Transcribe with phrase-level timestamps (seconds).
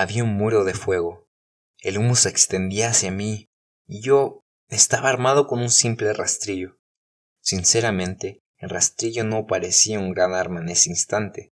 [0.00, 1.26] Había un muro de fuego.
[1.80, 3.50] El humo se extendía hacia mí
[3.84, 6.78] y yo estaba armado con un simple rastrillo.
[7.40, 11.52] Sinceramente, el rastrillo no parecía un gran arma en ese instante,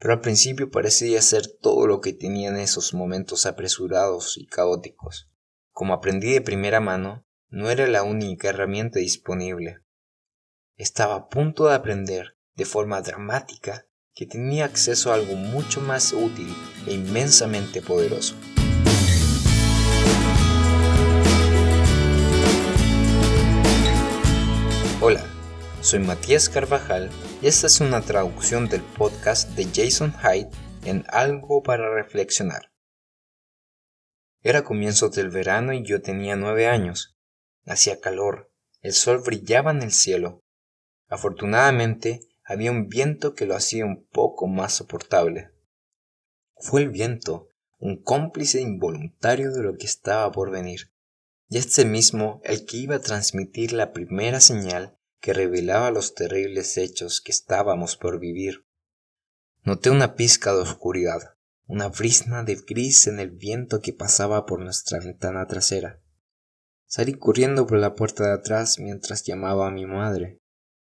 [0.00, 5.30] pero al principio parecía ser todo lo que tenía en esos momentos apresurados y caóticos.
[5.70, 9.78] Como aprendí de primera mano, no era la única herramienta disponible.
[10.74, 13.85] Estaba a punto de aprender, de forma dramática,
[14.16, 16.48] que tenía acceso a algo mucho más útil
[16.86, 18.34] e inmensamente poderoso.
[25.02, 25.22] Hola,
[25.82, 27.10] soy Matías Carvajal
[27.42, 30.48] y esta es una traducción del podcast de Jason Hyde
[30.86, 32.72] en Algo para Reflexionar.
[34.40, 37.18] Era comienzo del verano y yo tenía nueve años.
[37.66, 40.40] Hacía calor, el sol brillaba en el cielo.
[41.08, 45.50] Afortunadamente, había un viento que lo hacía un poco más soportable.
[46.56, 50.92] Fue el viento, un cómplice involuntario de lo que estaba por venir,
[51.48, 56.76] y este mismo el que iba a transmitir la primera señal que revelaba los terribles
[56.78, 58.64] hechos que estábamos por vivir.
[59.64, 64.60] Noté una pizca de oscuridad, una brisna de gris en el viento que pasaba por
[64.60, 66.00] nuestra ventana trasera.
[66.86, 70.40] Salí corriendo por la puerta de atrás mientras llamaba a mi madre.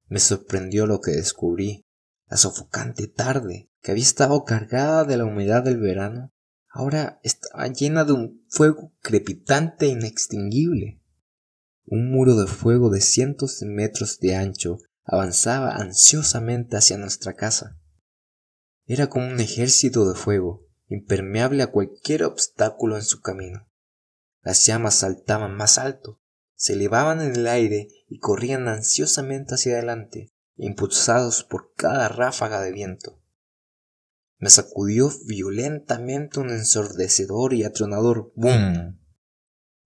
[0.08, 1.84] Me sorprendió lo que descubrí.
[2.26, 6.32] La sofocante tarde, que había estado cargada de la humedad del verano,
[6.68, 11.00] ahora estaba llena de un fuego crepitante e inextinguible.
[11.86, 17.78] Un muro de fuego de cientos de metros de ancho avanzaba ansiosamente hacia nuestra casa.
[18.84, 23.68] Era como un ejército de fuego, impermeable a cualquier obstáculo en su camino.
[24.42, 26.20] Las llamas saltaban más alto,
[26.58, 32.72] se elevaban en el aire y corrían ansiosamente hacia adelante, impulsados por cada ráfaga de
[32.72, 33.22] viento.
[34.38, 39.00] Me sacudió violentamente un ensordecedor y atronador boom.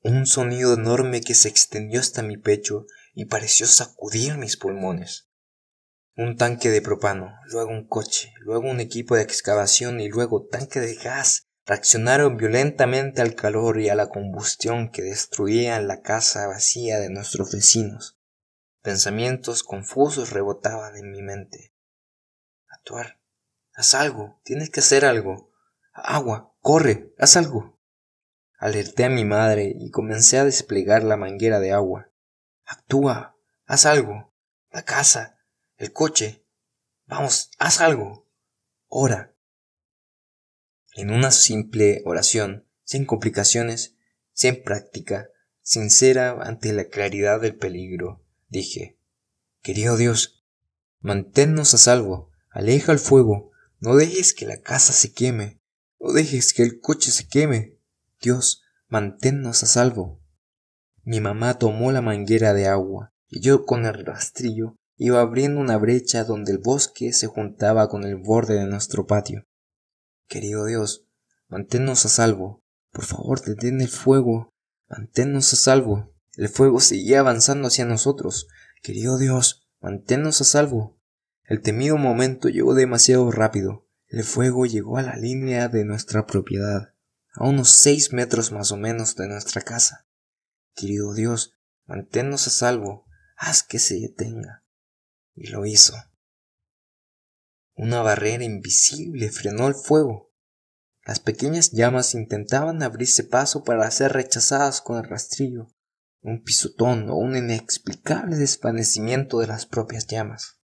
[0.00, 5.28] Un sonido enorme que se extendió hasta mi pecho y pareció sacudir mis pulmones.
[6.16, 10.80] Un tanque de propano, luego un coche, luego un equipo de excavación y luego tanque
[10.80, 16.98] de gas reaccionaron violentamente al calor y a la combustión que destruían la casa vacía
[16.98, 18.18] de nuestros vecinos.
[18.82, 21.74] Pensamientos confusos rebotaban en mi mente.
[22.68, 23.20] Actuar.
[23.74, 24.40] Haz algo.
[24.44, 25.52] Tienes que hacer algo.
[25.92, 26.54] Agua.
[26.60, 27.14] Corre.
[27.18, 27.78] Haz algo.
[28.58, 32.10] Alerté a mi madre y comencé a desplegar la manguera de agua.
[32.64, 33.36] Actúa.
[33.66, 34.34] Haz algo.
[34.70, 35.38] La casa.
[35.76, 36.44] El coche.
[37.06, 37.50] Vamos.
[37.58, 38.28] Haz algo.
[38.88, 39.31] Ora
[40.94, 43.96] en una simple oración, sin complicaciones,
[44.32, 45.28] sin práctica,
[45.62, 48.98] sincera ante la claridad del peligro, dije,
[49.62, 50.44] Querido Dios,
[51.00, 55.60] manténnos a salvo, aleja el fuego, no dejes que la casa se queme,
[55.98, 57.78] no dejes que el coche se queme.
[58.20, 60.20] Dios, manténnos a salvo.
[61.04, 65.76] Mi mamá tomó la manguera de agua y yo con el rastrillo iba abriendo una
[65.78, 69.44] brecha donde el bosque se juntaba con el borde de nuestro patio.
[70.32, 71.04] Querido Dios,
[71.48, 72.64] manténnos a salvo.
[72.90, 74.48] Por favor, detén el fuego.
[74.88, 76.14] Manténnos a salvo.
[76.38, 78.48] El fuego seguía avanzando hacia nosotros.
[78.82, 80.98] Querido Dios, manténnos a salvo.
[81.44, 83.86] El temido momento llegó demasiado rápido.
[84.06, 86.94] El fuego llegó a la línea de nuestra propiedad,
[87.34, 90.06] a unos seis metros más o menos de nuestra casa.
[90.74, 93.04] Querido Dios, manténnos a salvo.
[93.36, 94.64] Haz que se detenga.
[95.34, 95.92] Y lo hizo.
[97.74, 100.30] Una barrera invisible frenó el fuego.
[101.04, 105.68] Las pequeñas llamas intentaban abrirse paso para ser rechazadas con el rastrillo,
[106.20, 110.60] un pisotón o un inexplicable desvanecimiento de las propias llamas.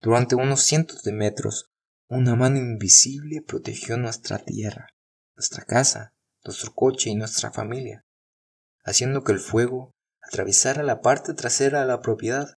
[0.00, 1.70] Durante unos cientos de metros,
[2.08, 4.88] una mano invisible protegió nuestra tierra,
[5.36, 8.04] nuestra casa, nuestro coche y nuestra familia,
[8.82, 12.56] haciendo que el fuego atravesara la parte trasera de la propiedad.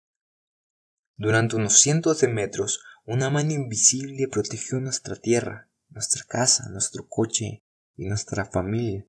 [1.18, 7.64] Durante unos cientos de metros, una mano invisible protegió nuestra tierra, nuestra casa, nuestro coche
[7.98, 9.06] y nuestra familia,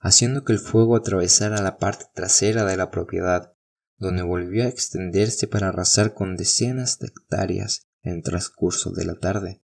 [0.00, 3.54] haciendo que el fuego atravesara la parte trasera de la propiedad,
[3.96, 9.62] donde volvió a extenderse para arrasar con decenas de hectáreas en transcurso de la tarde.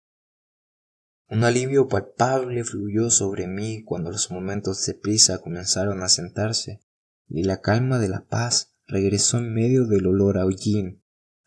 [1.28, 6.80] Un alivio palpable fluyó sobre mí cuando los momentos de prisa comenzaron a sentarse,
[7.28, 10.99] y la calma de la paz regresó en medio del olor a hollín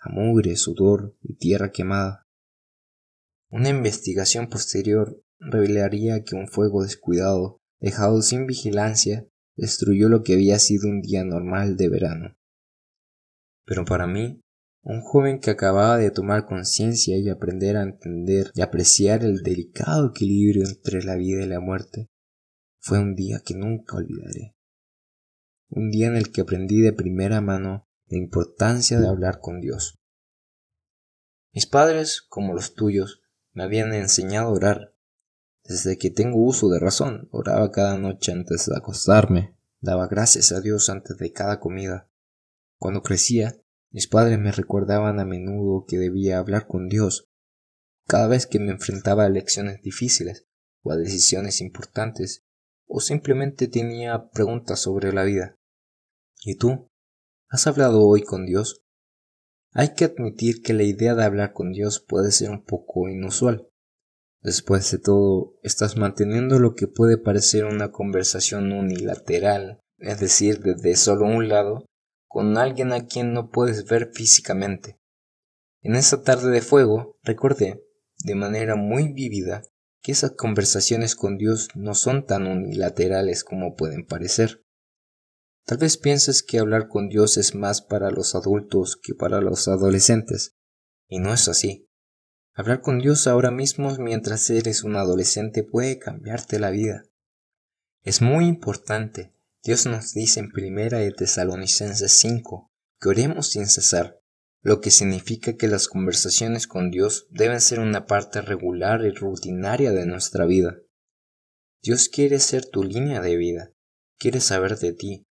[0.03, 2.27] a sudor y tierra quemada.
[3.49, 10.59] Una investigación posterior revelaría que un fuego descuidado, dejado sin vigilancia, destruyó lo que había
[10.59, 12.35] sido un día normal de verano.
[13.65, 14.41] Pero para mí,
[14.81, 20.09] un joven que acababa de tomar conciencia y aprender a entender y apreciar el delicado
[20.09, 22.09] equilibrio entre la vida y la muerte.
[22.79, 24.55] Fue un día que nunca olvidaré.
[25.69, 29.99] Un día en el que aprendí de primera mano la importancia de hablar con Dios.
[31.51, 33.21] Mis padres, como los tuyos,
[33.53, 34.95] me habían enseñado a orar.
[35.63, 40.61] Desde que tengo uso de razón, oraba cada noche antes de acostarme, daba gracias a
[40.61, 42.09] Dios antes de cada comida.
[42.77, 43.55] Cuando crecía,
[43.91, 47.29] mis padres me recordaban a menudo que debía hablar con Dios
[48.05, 50.47] cada vez que me enfrentaba a lecciones difíciles
[50.81, 52.43] o a decisiones importantes
[52.85, 55.57] o simplemente tenía preguntas sobre la vida.
[56.43, 56.89] ¿Y tú?
[57.53, 58.81] ¿Has hablado hoy con Dios?
[59.73, 63.69] Hay que admitir que la idea de hablar con Dios puede ser un poco inusual.
[64.41, 70.95] Después de todo, estás manteniendo lo que puede parecer una conversación unilateral, es decir, desde
[70.95, 71.85] solo un lado,
[72.27, 74.97] con alguien a quien no puedes ver físicamente.
[75.83, 77.83] En esa tarde de fuego recordé,
[78.23, 79.61] de manera muy vívida,
[80.01, 84.63] que esas conversaciones con Dios no son tan unilaterales como pueden parecer.
[85.65, 89.67] Tal vez pienses que hablar con Dios es más para los adultos que para los
[89.67, 90.55] adolescentes,
[91.07, 91.89] y no es así.
[92.53, 97.05] Hablar con Dios ahora mismo mientras eres un adolescente puede cambiarte la vida.
[98.03, 99.33] Es muy importante.
[99.63, 102.69] Dios nos dice en primera de Tesalonicenses 5
[102.99, 104.19] que oremos sin cesar,
[104.61, 109.91] lo que significa que las conversaciones con Dios deben ser una parte regular y rutinaria
[109.91, 110.77] de nuestra vida.
[111.81, 113.73] Dios quiere ser tu línea de vida,
[114.17, 115.25] quiere saber de ti,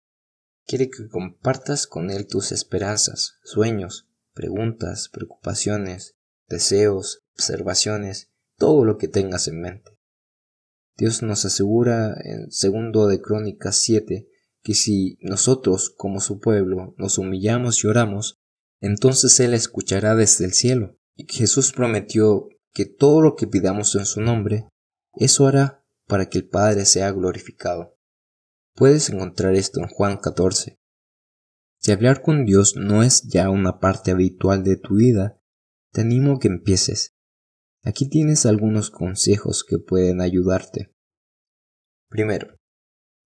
[0.72, 6.16] quiere que compartas con Él tus esperanzas, sueños, preguntas, preocupaciones,
[6.48, 9.98] deseos, observaciones, todo lo que tengas en mente.
[10.96, 14.26] Dios nos asegura en segundo de Crónicas 7
[14.62, 18.40] que si nosotros, como su pueblo, nos humillamos y oramos,
[18.80, 20.96] entonces Él escuchará desde el cielo.
[21.16, 24.70] Y Jesús prometió que todo lo que pidamos en su nombre,
[25.16, 27.91] eso hará para que el Padre sea glorificado.
[28.74, 30.78] Puedes encontrar esto en Juan 14.
[31.78, 35.40] Si hablar con Dios no es ya una parte habitual de tu vida,
[35.92, 37.14] te animo a que empieces.
[37.84, 40.94] Aquí tienes algunos consejos que pueden ayudarte.
[42.08, 42.56] Primero,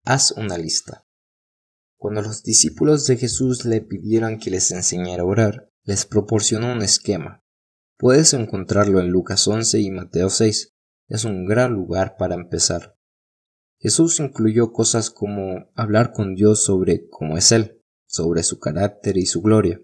[0.04, 1.06] haz una lista.
[1.96, 6.82] Cuando los discípulos de Jesús le pidieron que les enseñara a orar, les proporcionó un
[6.82, 7.42] esquema.
[7.96, 10.74] Puedes encontrarlo en Lucas 11 y Mateo 6.
[11.08, 12.96] Es un gran lugar para empezar.
[13.84, 19.26] Jesús incluyó cosas como hablar con Dios sobre cómo es Él, sobre su carácter y
[19.26, 19.78] su gloria,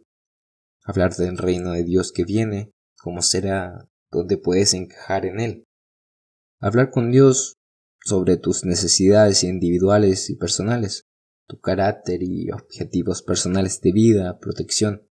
[0.85, 5.64] hablar del reino de Dios que viene, cómo será, dónde puedes encajar en Él,
[6.61, 7.58] hablar con Dios
[8.02, 11.05] sobre tus necesidades individuales y personales,
[11.47, 15.06] tu carácter y objetivos personales de vida, protección.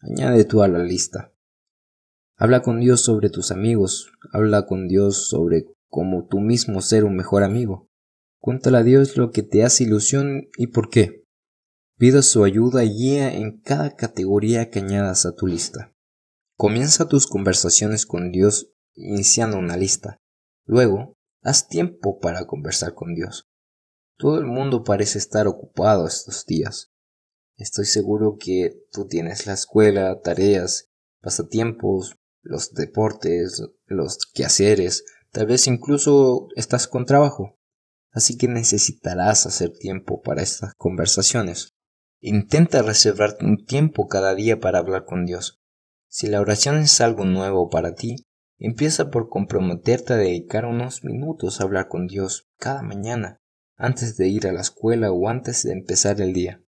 [0.00, 1.32] Añade tú a la lista.
[2.36, 7.16] Habla con Dios sobre tus amigos, habla con Dios sobre cómo tú mismo ser un
[7.16, 7.88] mejor amigo.
[8.38, 11.24] Cuéntale a Dios lo que te hace ilusión y por qué.
[11.98, 15.94] Pida su ayuda y guía en cada categoría que añadas a tu lista.
[16.56, 20.18] Comienza tus conversaciones con Dios iniciando una lista.
[20.64, 23.48] Luego, haz tiempo para conversar con Dios.
[24.18, 26.90] Todo el mundo parece estar ocupado estos días.
[27.56, 30.88] Estoy seguro que tú tienes la escuela, tareas,
[31.20, 37.58] pasatiempos, los deportes, los quehaceres, tal vez incluso estás con trabajo.
[38.16, 41.74] Así que necesitarás hacer tiempo para estas conversaciones.
[42.22, 45.60] Intenta reservar un tiempo cada día para hablar con Dios.
[46.08, 48.24] Si la oración es algo nuevo para ti,
[48.56, 53.42] empieza por comprometerte a dedicar unos minutos a hablar con Dios cada mañana
[53.76, 56.64] antes de ir a la escuela o antes de empezar el día.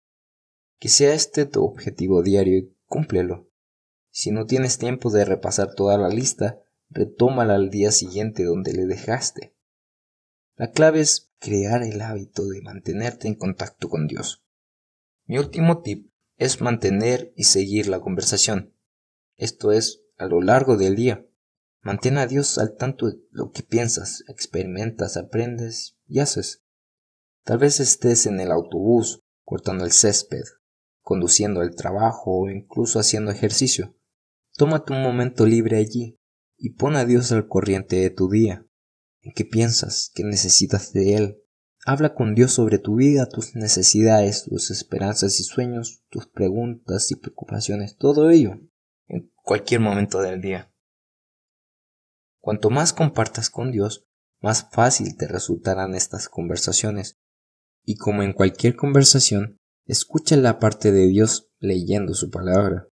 [0.80, 3.50] Que sea este tu objetivo diario y cúmplelo.
[4.12, 8.86] Si no tienes tiempo de repasar toda la lista, retómala al día siguiente donde le
[8.86, 9.56] dejaste.
[10.58, 14.44] La clave es crear el hábito de mantenerte en contacto con Dios.
[15.28, 18.74] Mi último tip es mantener y seguir la conversación.
[19.36, 21.28] Esto es, a lo largo del día.
[21.82, 26.64] Mantén a Dios al tanto de lo que piensas, experimentas, aprendes y haces.
[27.44, 30.44] Tal vez estés en el autobús, cortando el césped,
[31.02, 33.96] conduciendo al trabajo o incluso haciendo ejercicio.
[34.56, 36.20] Tómate un momento libre allí
[36.58, 38.67] y pon a Dios al corriente de tu día.
[39.28, 40.10] ¿En qué piensas?
[40.16, 41.44] ¿Qué necesitas de Él?
[41.86, 47.16] Habla con Dios sobre tu vida, tus necesidades, tus esperanzas y sueños, tus preguntas y
[47.16, 48.58] preocupaciones, todo ello,
[49.10, 50.74] en cualquier momento del día.
[52.40, 54.08] Cuanto más compartas con Dios,
[54.40, 57.20] más fácil te resultarán estas conversaciones
[57.84, 62.88] y como en cualquier conversación, escucha la parte de Dios leyendo su palabra.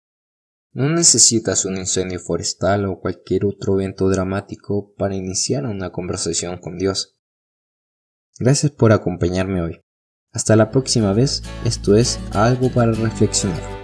[0.75, 6.79] No necesitas un incendio forestal o cualquier otro evento dramático para iniciar una conversación con
[6.79, 7.19] Dios.
[8.39, 9.81] Gracias por acompañarme hoy.
[10.33, 13.82] Hasta la próxima vez, esto es algo para reflexionar.